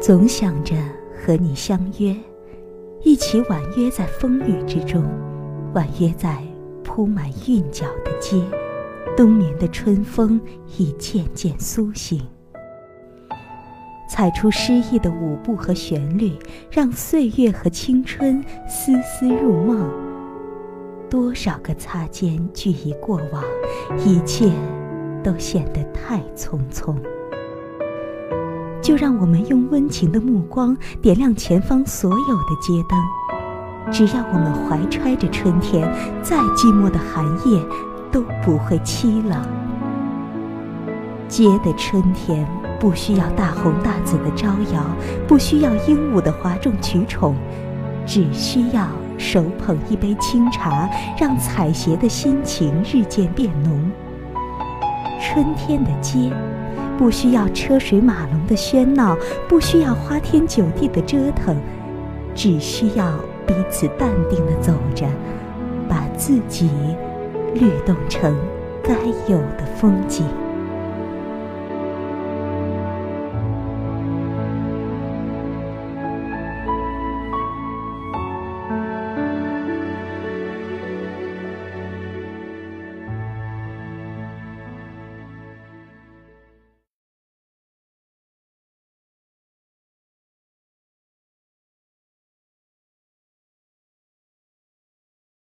[0.00, 0.76] 总想着
[1.12, 2.14] 和你相约，
[3.02, 5.04] 一起婉约在风雨之中，
[5.74, 6.40] 婉约在
[6.84, 8.40] 铺满韵脚的街。
[9.16, 10.40] 冬眠的春风
[10.78, 12.22] 已渐渐苏醒，
[14.08, 16.38] 踩出诗意的舞步和旋律，
[16.70, 19.90] 让岁月和青春丝丝入梦。
[21.10, 23.42] 多少个擦肩俱已过往，
[24.06, 24.52] 一切
[25.24, 26.96] 都显得太匆匆。
[28.88, 32.98] 就让我们用温情的目光点亮前方所有的街灯。
[33.92, 35.86] 只要我们怀揣着春天，
[36.22, 37.62] 再寂寞的寒夜
[38.10, 39.46] 都不会凄冷。
[41.28, 42.48] 街的春天
[42.80, 44.82] 不需要大红大紫的招摇，
[45.26, 47.36] 不需要鹦鹉的哗众取宠，
[48.06, 50.88] 只需要手捧一杯清茶，
[51.20, 53.92] 让采撷的心情日渐变浓。
[55.20, 56.32] 春天的街。
[56.98, 59.16] 不需要车水马龙的喧闹，
[59.48, 61.56] 不需要花天酒地的折腾，
[62.34, 63.12] 只需要
[63.46, 65.06] 彼此淡定的走着，
[65.88, 66.68] 把自己
[67.54, 68.36] 律动成
[68.82, 68.94] 该
[69.28, 70.26] 有的风景。